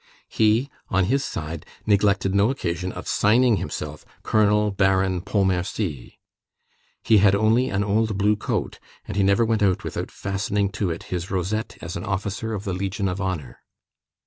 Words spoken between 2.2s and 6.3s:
no occasion of signing himself "Colonel Baron Pontmercy."